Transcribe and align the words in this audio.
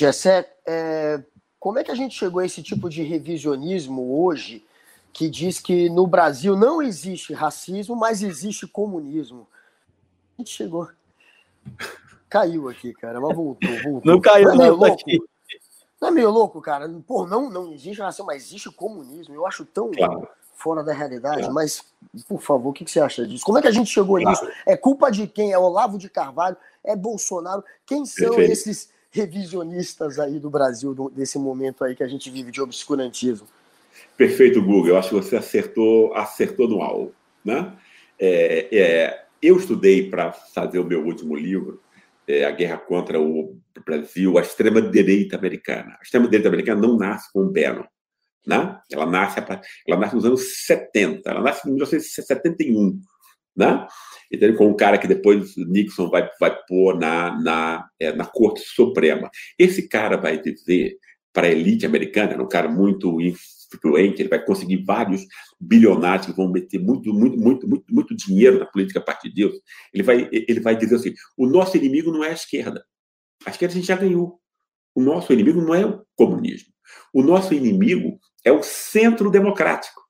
Gessé, 0.00 0.50
é, 0.64 1.22
como 1.58 1.78
é 1.78 1.84
que 1.84 1.90
a 1.90 1.94
gente 1.94 2.16
chegou 2.16 2.40
a 2.40 2.46
esse 2.46 2.62
tipo 2.62 2.88
de 2.88 3.02
revisionismo 3.02 4.24
hoje 4.24 4.64
que 5.12 5.28
diz 5.28 5.60
que 5.60 5.90
no 5.90 6.06
Brasil 6.06 6.56
não 6.56 6.80
existe 6.80 7.34
racismo, 7.34 7.94
mas 7.94 8.22
existe 8.22 8.66
comunismo? 8.66 9.46
A 10.38 10.40
gente 10.40 10.52
chegou. 10.52 10.88
Caiu 12.30 12.70
aqui, 12.70 12.94
cara, 12.94 13.20
mas 13.20 13.36
voltou, 13.36 13.68
voltou. 13.82 14.02
Não 14.02 14.18
caiu, 14.22 14.54
não, 14.54 14.64
é 14.64 14.68
não, 14.68 14.76
louco. 14.76 15.02
Não 16.00 16.08
é 16.08 16.10
meio 16.10 16.30
louco, 16.30 16.62
cara? 16.62 16.88
Pô, 17.06 17.26
não, 17.26 17.50
não 17.50 17.70
existe 17.70 18.00
racismo, 18.00 18.26
mas 18.26 18.44
existe 18.44 18.70
comunismo. 18.70 19.34
Eu 19.34 19.46
acho 19.46 19.66
tão 19.66 19.90
claro. 19.90 20.26
fora 20.54 20.82
da 20.82 20.94
realidade. 20.94 21.50
Mas, 21.50 21.84
por 22.26 22.40
favor, 22.40 22.70
o 22.70 22.72
que, 22.72 22.90
você 22.90 23.00
acha 23.00 23.26
disso? 23.26 23.44
Como 23.44 23.58
é 23.58 23.60
que 23.60 23.68
a 23.68 23.72
gente 23.72 23.90
chegou 23.90 24.18
claro. 24.18 24.30
nisso? 24.30 24.50
É 24.64 24.78
culpa 24.78 25.10
de 25.10 25.26
quem? 25.26 25.52
É 25.52 25.58
Olavo 25.58 25.98
de 25.98 26.08
Carvalho? 26.08 26.56
É 26.82 26.96
Bolsonaro? 26.96 27.62
Quem 27.84 28.06
são 28.06 28.30
Perfeito. 28.30 28.52
esses 28.52 28.88
revisionistas 29.10 30.18
aí 30.18 30.38
do 30.38 30.48
Brasil, 30.48 30.94
desse 31.12 31.38
momento 31.38 31.84
aí 31.84 31.96
que 31.96 32.02
a 32.02 32.08
gente 32.08 32.30
vive 32.30 32.50
de 32.50 32.60
obscurantismo? 32.60 33.46
Perfeito, 34.16 34.62
Google. 34.62 34.88
Eu 34.88 34.98
acho 34.98 35.08
que 35.08 35.14
você 35.14 35.36
acertou, 35.36 36.14
acertou 36.14 36.68
no 36.68 36.80
alvo. 36.80 37.12
Né? 37.44 37.72
É, 38.18 38.68
é, 38.76 39.24
eu 39.42 39.56
estudei 39.56 40.08
para 40.08 40.32
fazer 40.32 40.78
o 40.78 40.84
meu 40.84 41.04
último 41.04 41.34
livro, 41.34 41.80
é, 42.26 42.44
A 42.44 42.50
Guerra 42.50 42.78
contra 42.78 43.20
o 43.20 43.58
Brasil, 43.84 44.38
a 44.38 44.42
extrema-direita 44.42 45.36
americana. 45.36 45.96
A 45.98 46.02
extrema-direita 46.02 46.48
americana 46.48 46.80
não 46.80 46.96
nasce 46.96 47.32
com 47.32 47.40
o 47.40 47.50
Bannon. 47.50 47.84
Né? 48.46 48.78
Ela, 48.90 49.06
nasce, 49.06 49.40
ela 49.86 50.00
nasce 50.00 50.14
nos 50.14 50.24
anos 50.24 50.64
70, 50.66 51.30
ela 51.30 51.40
nasce 51.40 51.68
em 51.68 51.72
1971. 51.72 53.00
Né? 53.56 53.86
Então, 54.30 54.54
com 54.54 54.68
um 54.68 54.76
cara 54.76 54.98
que 54.98 55.08
depois 55.08 55.56
Nixon 55.56 56.08
vai, 56.08 56.28
vai 56.38 56.56
pôr 56.66 56.98
na, 56.98 57.40
na, 57.40 57.88
é, 57.98 58.12
na 58.12 58.24
Corte 58.24 58.60
Suprema. 58.60 59.30
Esse 59.58 59.88
cara 59.88 60.16
vai 60.16 60.40
dizer 60.40 60.96
para 61.32 61.46
a 61.46 61.50
elite 61.50 61.86
americana, 61.86 62.42
um 62.42 62.48
cara 62.48 62.68
muito 62.68 63.20
influente, 63.20 64.20
ele 64.20 64.28
vai 64.28 64.44
conseguir 64.44 64.84
vários 64.84 65.24
bilionários 65.60 66.26
que 66.26 66.32
vão 66.32 66.50
meter 66.50 66.80
muito, 66.80 67.12
muito, 67.12 67.38
muito, 67.38 67.68
muito, 67.68 67.84
muito 67.88 68.16
dinheiro 68.16 68.58
na 68.58 68.66
política 68.66 68.98
a 68.98 69.02
partir 69.02 69.30
disso. 69.32 69.60
Ele 69.92 70.02
vai, 70.02 70.28
ele 70.32 70.60
vai 70.60 70.76
dizer 70.76 70.96
assim: 70.96 71.14
o 71.36 71.46
nosso 71.46 71.76
inimigo 71.76 72.10
não 72.10 72.24
é 72.24 72.30
a 72.30 72.34
esquerda. 72.34 72.84
A 73.46 73.50
esquerda 73.50 73.74
a 73.74 73.76
gente 73.76 73.86
já 73.86 73.96
ganhou. 73.96 74.40
O 74.94 75.00
nosso 75.00 75.32
inimigo 75.32 75.60
não 75.60 75.74
é 75.74 75.86
o 75.86 76.04
comunismo. 76.16 76.72
O 77.14 77.22
nosso 77.22 77.54
inimigo 77.54 78.18
é 78.44 78.50
o 78.50 78.62
centro 78.62 79.30
democrático. 79.30 80.00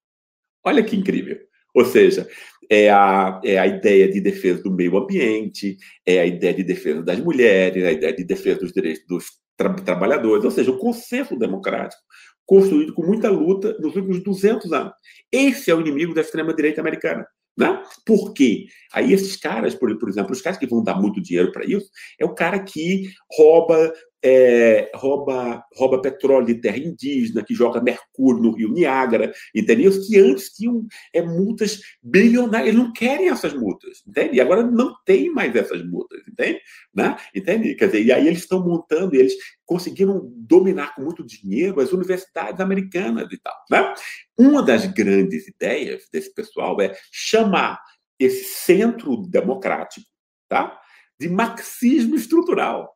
Olha 0.65 0.83
que 0.83 0.97
incrível. 0.97 1.39
Ou 1.75 1.85
seja, 1.85 2.29
é 2.71 2.91
a, 2.91 3.41
é 3.45 3.59
a 3.59 3.67
ideia 3.67 4.11
de 4.11 4.21
defesa 4.21 4.63
do 4.63 4.71
meio 4.71 4.97
ambiente, 4.97 5.77
é 6.07 6.21
a 6.21 6.27
ideia 6.27 6.55
de 6.55 6.65
defesa 6.65 7.03
das 7.03 7.19
mulheres, 7.19 7.83
é 7.83 7.89
a 7.89 7.93
ideia 7.93 8.15
de 8.15 8.25
defesa 8.25 8.61
dos 8.61 8.73
direitos 8.73 9.05
dos 9.07 9.27
tra 9.57 9.75
trabalhadores, 9.75 10.45
ou 10.45 10.51
seja, 10.51 10.71
o 10.71 10.79
consenso 10.79 11.37
democrático 11.37 12.01
construído 12.47 12.93
com 12.95 13.07
muita 13.07 13.31
luta 13.31 13.77
nos 13.79 13.95
últimos 13.95 14.23
200 14.25 14.73
anos. 14.73 14.93
Esse 15.31 15.71
é 15.71 15.75
o 15.75 15.81
inimigo 15.81 16.13
da 16.13 16.21
extrema-direita 16.21 16.81
americana. 16.81 17.25
Né? 17.57 17.81
Por 18.07 18.33
quê? 18.33 18.67
Aí 18.93 19.13
esses 19.13 19.37
caras, 19.37 19.75
por, 19.75 19.97
por 19.99 20.09
exemplo, 20.09 20.33
os 20.33 20.41
caras 20.41 20.59
que 20.59 20.67
vão 20.67 20.83
dar 20.83 20.97
muito 21.01 21.21
dinheiro 21.21 21.53
para 21.53 21.65
isso, 21.65 21.89
é 22.19 22.25
o 22.25 22.35
cara 22.35 22.59
que 22.59 23.11
rouba 23.31 23.93
é, 24.23 24.91
rouba, 24.95 25.65
rouba 25.75 26.01
petróleo 26.01 26.47
de 26.47 26.57
terra 26.57 26.79
indígena, 26.79 27.43
que 27.43 27.55
joga 27.55 27.81
mercúrio 27.81 28.43
no 28.43 28.53
rio 28.53 28.73
Niágara, 28.73 29.33
entendeu? 29.55 29.91
Que 30.07 30.19
antes 30.19 30.51
tinham 30.51 30.87
é, 31.15 31.23
multas 31.23 31.81
bilionárias, 32.03 32.69
eles 32.69 32.81
não 32.81 32.93
querem 32.93 33.29
essas 33.29 33.55
multas, 33.55 34.03
entende? 34.07 34.37
E 34.37 34.41
agora 34.41 34.63
não 34.63 34.95
tem 35.05 35.31
mais 35.33 35.55
essas 35.57 35.85
multas, 35.85 36.21
entende? 36.29 36.61
Né? 36.95 37.17
entende? 37.35 37.75
Quer 37.75 37.87
dizer, 37.87 38.05
e 38.05 38.13
aí 38.13 38.27
eles 38.27 38.41
estão 38.41 38.65
montando, 38.65 39.15
eles 39.15 39.35
conseguiram 39.65 40.31
dominar 40.37 40.95
com 40.95 41.03
muito 41.03 41.25
dinheiro 41.25 41.81
as 41.81 41.93
universidades 41.93 42.61
americanas 42.61 43.29
e 43.33 43.39
tal, 43.39 43.55
né? 43.71 43.95
Uma 44.37 44.63
das 44.63 44.87
grandes 44.87 45.47
ideias 45.47 46.05
desse 46.13 46.33
pessoal 46.35 46.81
é 46.81 46.95
chamar 47.11 47.81
esse 48.19 48.45
centro 48.45 49.17
democrático, 49.17 50.07
tá? 50.49 50.79
De 51.19 51.29
marxismo 51.29 52.17
estrutural. 52.17 52.95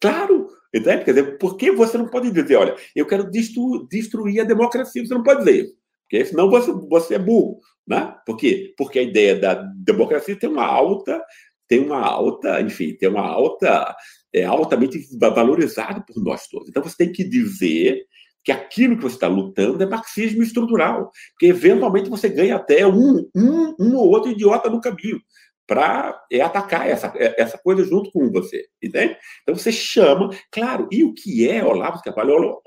Claro, 0.00 0.48
entende? 0.74 1.04
Quer 1.04 1.12
dizer, 1.12 1.38
por 1.38 1.56
que 1.56 1.70
você 1.70 1.96
não 1.96 2.08
pode 2.08 2.30
dizer, 2.30 2.56
olha, 2.56 2.76
eu 2.94 3.06
quero 3.06 3.30
destru 3.30 3.86
destruir 3.88 4.40
a 4.40 4.44
democracia? 4.44 5.04
Você 5.04 5.14
não 5.14 5.22
pode 5.22 5.40
dizer 5.40 5.64
isso, 5.64 5.74
porque 6.02 6.24
senão 6.24 6.50
você, 6.50 6.72
você 6.88 7.14
é 7.14 7.18
burro. 7.18 7.60
Né? 7.86 8.14
Por 8.26 8.36
quê? 8.36 8.74
Porque 8.76 8.98
a 8.98 9.02
ideia 9.02 9.38
da 9.38 9.54
democracia 9.76 10.36
tem 10.36 10.50
uma 10.50 10.66
alta, 10.66 11.22
tem 11.68 11.80
uma 11.80 12.00
alta, 12.00 12.60
enfim, 12.60 12.96
tem 12.96 13.08
uma 13.08 13.26
alta, 13.26 13.94
é 14.32 14.44
altamente 14.44 15.00
valorizada 15.18 16.04
por 16.06 16.22
nós 16.22 16.48
todos. 16.48 16.68
Então 16.68 16.82
você 16.82 16.96
tem 16.96 17.12
que 17.12 17.24
dizer 17.24 18.04
que 18.44 18.52
aquilo 18.52 18.96
que 18.96 19.02
você 19.02 19.16
está 19.16 19.26
lutando 19.26 19.82
é 19.82 19.86
marxismo 19.86 20.42
estrutural, 20.42 21.10
porque 21.32 21.46
eventualmente 21.46 22.08
você 22.08 22.28
ganha 22.28 22.54
até 22.56 22.86
um, 22.86 23.28
um, 23.34 23.74
um 23.78 23.96
ou 23.96 24.08
outro 24.08 24.30
idiota 24.30 24.70
no 24.70 24.80
caminho 24.80 25.20
para 25.66 26.24
é, 26.30 26.40
atacar 26.40 26.88
essa, 26.88 27.12
é, 27.16 27.40
essa 27.40 27.58
coisa 27.58 27.84
junto 27.84 28.10
com 28.12 28.30
você, 28.30 28.66
entende? 28.82 29.16
Então 29.42 29.54
você 29.54 29.72
chama, 29.72 30.30
claro, 30.50 30.88
e 30.92 31.02
o 31.02 31.12
que 31.12 31.48
é 31.48 31.64
Olavo 31.64 31.98
de 31.98 32.04
Carvalho? 32.04 32.60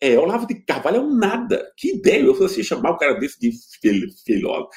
É, 0.00 0.18
Olavo 0.18 0.46
de 0.46 0.54
Carvalho 0.64 0.96
é 0.96 1.00
um 1.00 1.14
nada. 1.14 1.70
Que 1.76 1.96
ideia 1.96 2.22
eu 2.22 2.34
fosse 2.34 2.64
chamar 2.64 2.92
o 2.92 2.96
cara 2.96 3.14
desse 3.14 3.38
de 3.38 3.52
filósofo. 4.24 4.70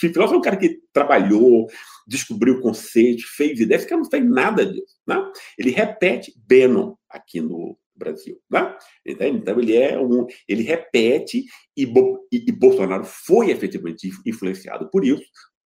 Filósofo 0.00 0.34
é 0.34 0.38
um 0.38 0.42
cara 0.42 0.56
que 0.56 0.80
trabalhou, 0.92 1.66
descobriu 2.06 2.54
o 2.54 2.60
conceito, 2.60 3.22
fez 3.36 3.60
ideias, 3.60 3.84
cara 3.84 4.00
não 4.00 4.10
fez 4.10 4.24
nada 4.24 4.64
disso. 4.64 4.96
Né? 5.06 5.16
Ele 5.58 5.70
repete 5.70 6.32
Bannon 6.48 6.96
aqui 7.10 7.40
no 7.40 7.78
Brasil. 7.94 8.40
Né? 8.50 8.74
Entende? 9.06 9.38
Então 9.38 9.60
ele 9.60 9.76
é 9.76 10.00
um. 10.00 10.26
Ele 10.48 10.62
repete 10.62 11.44
e, 11.76 11.84
e, 12.32 12.44
e 12.48 12.52
Bolsonaro 12.52 13.04
foi 13.04 13.50
efetivamente 13.50 14.10
influenciado 14.26 14.90
por 14.90 15.04
isso, 15.04 15.22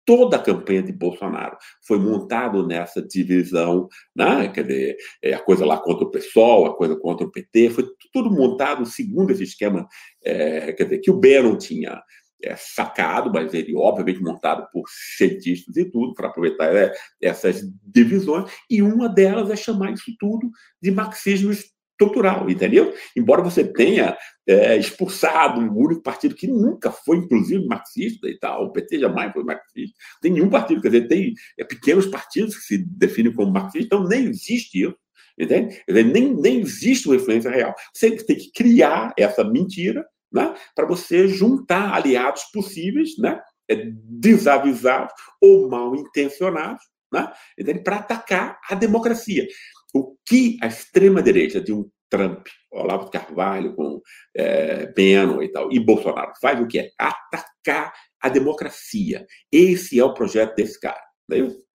toda 0.08 0.38
a 0.38 0.42
campanha 0.42 0.82
de 0.82 0.90
Bolsonaro 0.90 1.58
foi 1.86 1.98
montado 1.98 2.66
nessa 2.66 3.02
divisão, 3.02 3.86
né? 4.16 4.48
quer 4.48 4.64
dizer, 4.64 4.96
é, 5.22 5.34
a 5.34 5.38
coisa 5.38 5.66
lá 5.66 5.76
contra 5.76 6.06
o 6.06 6.10
PSOL, 6.10 6.64
a 6.64 6.74
coisa 6.74 6.96
contra 6.96 7.26
o 7.26 7.30
PT, 7.30 7.68
foi 7.68 7.84
tudo 8.10 8.30
montado 8.30 8.86
segundo 8.86 9.32
esse 9.32 9.42
esquema, 9.42 9.86
é, 10.24 10.72
quer 10.72 10.84
dizer, 10.84 11.00
que 11.00 11.10
o 11.10 11.20
Bannon 11.20 11.58
tinha 11.58 12.02
é, 12.42 12.56
sacado, 12.56 13.30
mas 13.30 13.52
ele 13.52 13.76
obviamente 13.76 14.22
montado 14.22 14.66
por 14.72 14.84
cientistas 14.88 15.76
e 15.76 15.84
tudo, 15.84 16.14
para 16.14 16.28
aproveitar 16.28 16.74
é, 16.74 16.90
essas 17.20 17.60
divisões, 17.84 18.50
e 18.70 18.80
uma 18.80 19.10
delas 19.10 19.50
é 19.50 19.56
chamar 19.56 19.92
isso 19.92 20.10
tudo 20.18 20.50
de 20.80 20.90
marxismo 20.90 21.52
estrutural, 21.98 22.48
entendeu? 22.48 22.94
Embora 23.16 23.42
você 23.42 23.64
tenha 23.64 24.16
é, 24.46 24.76
expulsado 24.76 25.60
o 25.60 25.84
único 25.84 26.00
partido 26.00 26.36
que 26.36 26.46
nunca 26.46 26.92
foi, 26.92 27.16
inclusive, 27.18 27.66
marxista 27.66 28.28
e 28.28 28.38
tal, 28.38 28.66
o 28.66 28.72
PT 28.72 29.00
jamais 29.00 29.32
foi 29.32 29.42
marxista, 29.42 29.96
tem 30.22 30.32
nenhum 30.32 30.48
partido, 30.48 30.80
quer 30.80 30.90
dizer, 30.90 31.08
tem 31.08 31.34
é, 31.58 31.64
pequenos 31.64 32.06
partidos 32.06 32.56
que 32.56 32.62
se 32.62 32.78
definem 32.78 33.32
como 33.32 33.52
marxistas, 33.52 33.86
então 33.86 34.06
nem 34.06 34.26
existe 34.26 34.84
isso, 34.84 34.96
entende? 35.38 35.82
Dizer, 35.88 36.04
nem, 36.04 36.34
nem 36.34 36.60
existe 36.60 37.08
uma 37.08 37.16
influência 37.16 37.50
real. 37.50 37.74
Você 37.92 38.10
tem 38.12 38.36
que 38.36 38.52
criar 38.52 39.12
essa 39.18 39.42
mentira 39.42 40.06
né, 40.32 40.54
para 40.74 40.86
você 40.86 41.26
juntar 41.26 41.94
aliados 41.94 42.44
possíveis, 42.52 43.18
né, 43.18 43.40
é, 43.68 43.90
desavisados 43.92 45.12
ou 45.40 45.68
mal 45.68 45.96
intencionados, 45.96 46.82
né, 47.12 47.32
para 47.82 47.96
atacar 47.96 48.58
a 48.68 48.74
democracia. 48.74 49.46
Que 50.28 50.58
a 50.60 50.66
extrema-direita 50.66 51.60
de 51.60 51.72
um 51.72 51.88
Trump, 52.10 52.46
Olavo 52.70 53.10
Carvalho, 53.10 53.74
com 53.74 54.00
é, 54.36 54.86
Beno 54.92 55.42
e 55.42 55.48
tal, 55.50 55.70
e 55.72 55.78
Bolsonaro 55.78 56.32
faz 56.40 56.60
o 56.60 56.66
que 56.66 56.78
é 56.78 56.90
atacar 56.98 57.92
a 58.20 58.28
democracia. 58.28 59.26
Esse 59.52 59.98
é 59.98 60.04
o 60.04 60.14
projeto 60.14 60.54
desse 60.54 60.78
cara. 60.80 61.00
Isso? 61.30 61.66